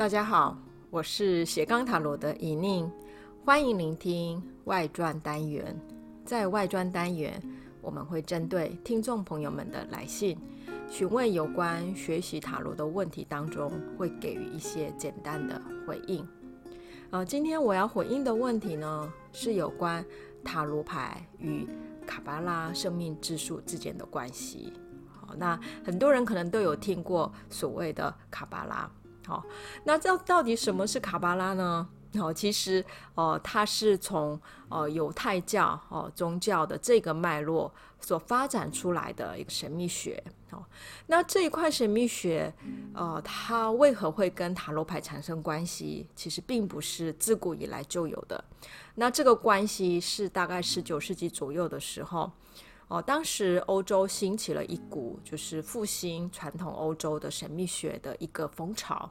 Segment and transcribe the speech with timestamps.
[0.00, 0.56] 大家好，
[0.88, 2.90] 我是斜杠塔罗的以宁，
[3.44, 5.78] 欢迎聆听外传单元。
[6.24, 7.38] 在外传单元，
[7.82, 10.38] 我们会针对听众朋友们的来信，
[10.88, 16.26] 询问有关学习塔罗的问题当中，会给予一些简单的回应。
[17.10, 20.02] 呃，今天我要回应的问题呢，是有关
[20.42, 21.68] 塔罗牌与
[22.06, 24.72] 卡巴拉生命之树之间的关系。
[25.06, 28.90] 好，那很多人可能都有听过所谓的卡巴拉。
[29.30, 29.44] 好，
[29.84, 31.88] 那这到底什么是卡巴拉呢？
[32.14, 34.36] 哦，其实，呃，它是从
[34.68, 40.20] 呃犹太教哦、宗教的这个脉络所发展出来的一个神秘学。
[40.50, 40.64] 哦，
[41.06, 42.52] 那这一块神秘学，
[42.92, 46.08] 呃，它为何会跟塔罗牌产生关系？
[46.16, 48.42] 其实并不是自古以来就有的。
[48.96, 52.32] 那这个关系是大概十九世纪左右的时候。
[52.90, 59.08] 哦，当时欧洲兴起了一股就是复兴传统欧洲的神秘学的一个风潮。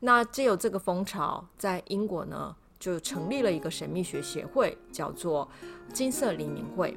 [0.00, 5.48] 那借由这个风潮，在英国呢就成立了一个神秘学协会，叫做
[5.94, 6.94] 金色黎明会。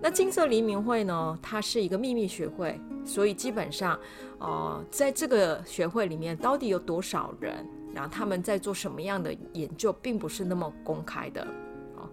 [0.00, 3.98] 那金色黎明会呢，它是一个秘密学会，所以基本上，
[4.38, 11.42] 呃，在这个学会里面到底有多少人，然后他们在做什么样的研究，并不是那么公开的。
[11.96, 12.08] 哦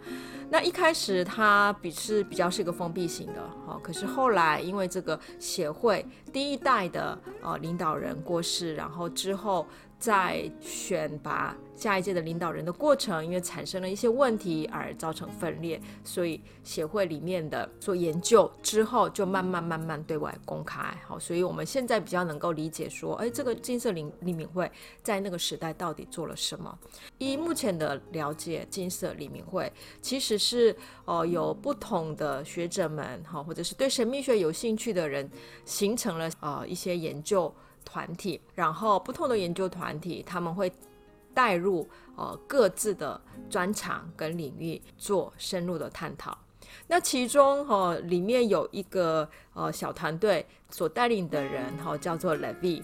[0.50, 9.66] 那一开始它比是比较是一个封闭型的，好，可是后来因为这个协会第一代的呃领导人过世，然后之后。
[10.00, 20.82] 再选拔下一届的领导人的过程，因为产生了一些问题而造成分裂，所以协会里面的做研究之后，就慢慢慢慢对外公开。
[21.06, 26.78] 好，所以我们现在比较能够理解说，哎，这个金色黎黎明会在那个时代到底做了什么？
[27.18, 35.30] 以目前的了解，金色李明会其实是呃有不同的学者们哈，或者是对神秘学有兴趣的人
[35.66, 37.54] 形成了呃一些研究。
[37.86, 40.72] 团体，然后不同的研究团体，他们会
[41.34, 46.38] 带入呃各自的专长跟领域做深入的探讨。
[46.88, 52.84] 那其中哈、里面有一个呃小团队所带领的人哈、叫做 Levi。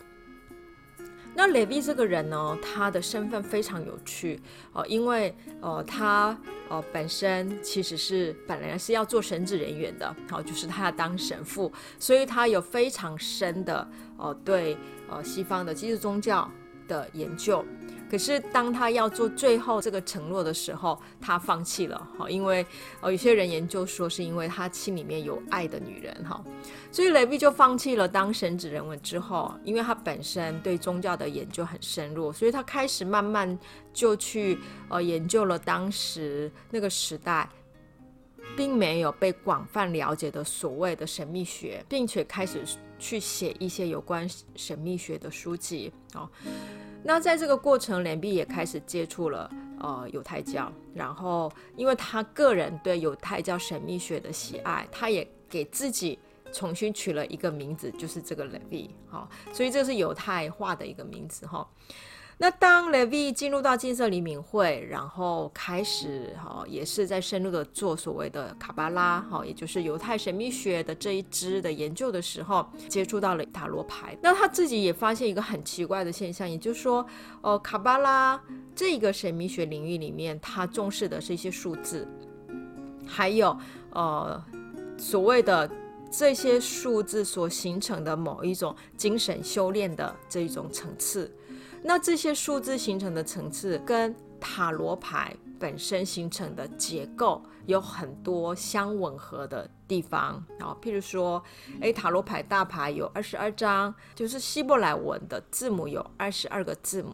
[1.35, 4.41] 那 Levi 这个人呢，他的身份非常有趣
[4.73, 6.37] 哦、呃，因为呃他
[6.69, 14.77] 呃本身其实是本来是要做神职人员的，好、呃，就是他要当神父，所以他有非常深的呃对
[15.07, 16.49] 呃西方的基督宗教
[16.87, 17.63] 的研究。
[18.09, 22.65] 可是当他要做最后这个承诺的时候，他放弃了哈，因为
[23.01, 26.43] 呃有些人研究说是因为他心里面有爱的女人哈，
[26.91, 33.57] 所以雷比就放弃了当神职人文之后，因为他本身对宗教的研究很深入，所以他开始慢慢
[33.93, 34.57] 就去
[34.89, 37.47] 呃研究了当时那个时代
[38.57, 42.63] 并没有被广泛了解的所谓的神秘学，并且开始
[42.97, 46.27] 去写一些有关神秘学的书籍哦。
[47.03, 49.49] 那在这个过程，连碧也开始接触了
[49.79, 56.19] 呃犹太教，然后因为他个人对犹太教神秘学的喜爱，他也给自己
[56.51, 61.67] 重新取了一个名字，就是这个 Levi 哈，所以这是犹太化的一个名字哈。
[62.41, 74.17] 那当 Levi 进入到金色黎明会，然后开始哈，也是在深入的做所谓的卡巴拉哈，也就是犹太神秘学的这一支的研究的时候，接触到了塔罗牌。
[74.23, 77.05] 那他自己也发现一个很奇怪的现象，也就是说，
[77.41, 78.41] 哦，卡巴拉
[78.73, 82.07] 这个神秘学领域里面，他重视的是一些数字，
[83.05, 83.53] 还有
[83.91, 84.41] 呃
[84.97, 85.69] 所谓的
[86.11, 91.31] 这些数字所形成的某一种精神修炼的这一种层次。
[91.83, 101.41] 那这些数字形成的层次跟塔罗牌本身形成的结构有很多相吻合的地方啊，譬如说，
[101.79, 107.13] 诶，塔罗牌大牌有二十二张，就是希伯来文的字母有二十二个字母，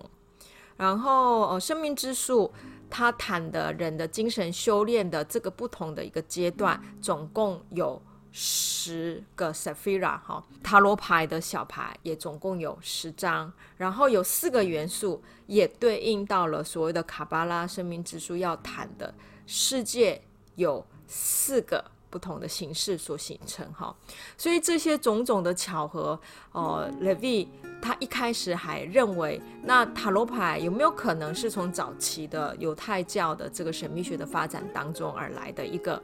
[0.77, 2.51] 然后呃，生命之树
[2.89, 8.01] 它谈的人的精神修炼的这个不同的一个阶段，总共有。
[8.37, 19.11] 十十个 Saphira 哈，塔罗牌的小牌也总共有十张，然后有四个元素也对应到了所谓的卡巴拉生命之书要谈的
[19.47, 20.21] 世界，
[20.53, 23.95] 有四个不同的形式所形成哈，
[24.37, 26.19] 所以这些种种的巧合，
[26.51, 27.47] 呃，Levi
[27.81, 35.99] 他一开始还认为，那塔罗牌有没有可能是从早期的犹太教的这个神秘学的发展当中而来的一个。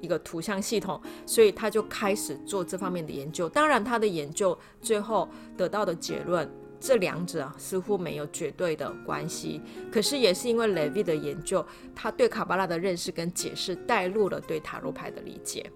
[0.00, 3.48] 一个图像系统，所以他就开始做这方面的研究。
[3.48, 9.60] 当然，他的研究最后得到的结论，这两者似乎没有绝对的关系。
[9.90, 11.64] 可是，也是因为 Levi 的研究，
[11.94, 15.70] 他对卡巴拉的认识跟解释带入了对塔罗牌的理解。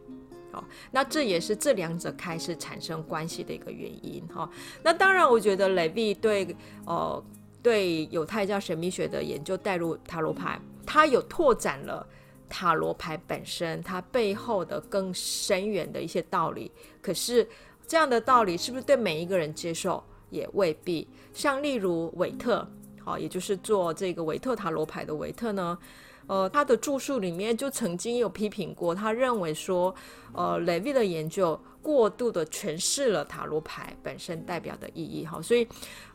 [0.51, 4.27] 好，那这也是这两者开始产生关系的一个原因。
[4.29, 4.49] 哈，
[4.83, 6.57] 那当然，我觉得 Levi 对
[6.87, 7.23] 呃
[7.63, 12.07] 对犹太教神秘学的研究带入塔罗牌，他有拓展了
[12.49, 16.71] 塔罗牌本身它背后的更深远的一些道理。
[17.01, 17.47] 可是
[17.87, 21.09] 这样的道理是不是对每一个人接受也未必。
[21.33, 22.67] 像例如韦特，
[23.03, 25.79] 好，也就是做这个韦特塔罗牌的韦特呢，
[26.27, 29.95] 呃，他的著述里面就曾经有批评过，他认为说，
[30.35, 35.67] 呃，雷维的研究过度的诠释了塔罗牌本身代表的意义，哈，所以，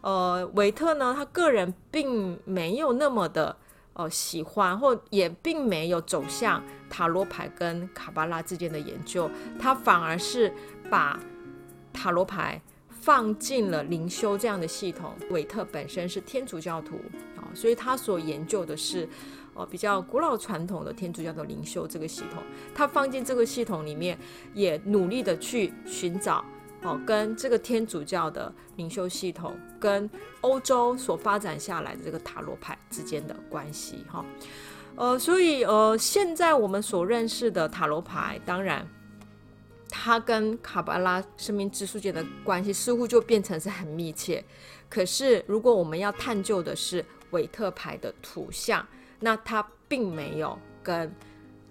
[0.01, 3.55] 呃，韦特呢，他个人并没有那么的，
[3.93, 9.29] 呃，喜欢或也并没有走向塔罗牌跟卡巴拉之间的研究，
[9.59, 10.53] 他反而是
[10.89, 11.19] 把
[11.91, 15.13] 塔罗牌放进了灵修这样的系统。
[15.29, 16.95] 韦特本身是天主教徒，
[17.37, 19.07] 啊，所以他所研究的是。
[19.55, 22.41] 哦，比较古老传统的天主教的灵修这个系统，
[22.73, 24.17] 他放进这个系统里面，
[24.55, 26.43] 也努力的去寻找
[26.83, 30.09] 哦，跟这个天主教的灵修系统跟
[30.41, 34.23] 欧洲所发展下来的这个塔罗牌之间的关系哈。
[34.95, 38.87] 呃，所以呃，现在我们所认识的塔罗牌，当然
[39.89, 44.43] 它跟卡巴拉生命之树间的关系似乎就变成是很密切。
[44.89, 48.85] 可是如果我们要探究的是韦特牌的图像，
[49.19, 51.11] 那它并没有跟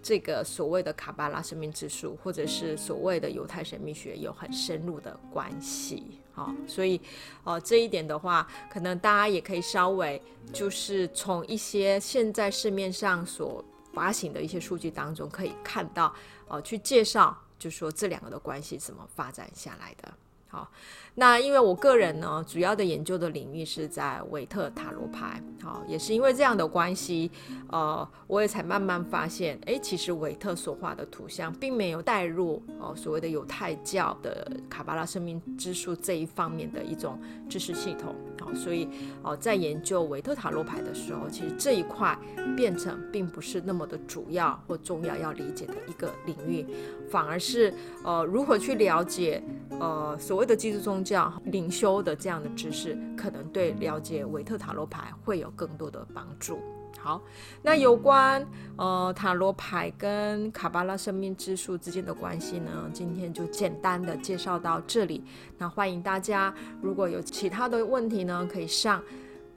[0.03, 7.01] 这个所谓的卡巴拉生命之树，或者是所谓的犹太神秘学有很深入的关系，好，所以，
[7.45, 10.21] 哦，这一点的话，可能大家也可以稍微
[10.53, 13.65] 就是从一些现在市面上所
[13.95, 16.13] 发行的一些数据当中可以看到，
[16.49, 20.13] 哦，去介绍，就说这两个的关系怎么发展下来的。
[20.53, 20.71] 好，
[21.15, 27.31] 那因为我个人呢，主要的研究的领域是在韦特塔罗牌，好，也是因为这样的关系，
[27.71, 37.19] 呃，我也才慢慢发现，诶，其实韦特所画的图像并没有带入哦所谓的犹太教的卡巴拉生命之树这一方面的一种
[37.49, 38.87] 知识系统，好，所以
[39.23, 42.15] 哦，在研究韦特塔罗牌的时候，其实这一块
[42.55, 46.67] 变成并不是那么的主要或重要要理解的一个领域，
[47.11, 47.73] 反而是
[48.05, 49.43] 呃如何去了解
[49.81, 56.59] 呃所谓的基督宗教领修的这样的知识，可能对了解维特塔罗牌会有更多的帮助。
[57.01, 57.21] 好，
[57.63, 58.47] 那有关
[58.77, 65.25] 呃塔罗牌跟卡巴拉生命之树之间的关系呢，今天就简单的介绍到这里。
[65.59, 69.03] 那欢迎大家如果有其他的问题呢，可以上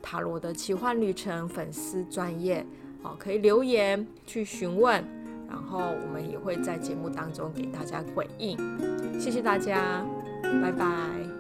[0.02, 2.66] 塔罗的奇幻旅程粉丝专业，
[3.04, 5.04] 哦，可以留言去询问，
[5.48, 8.58] 然后我们也会在节目当中给大家回应。
[9.20, 10.04] 谢谢大家。
[10.62, 11.35] 拜拜。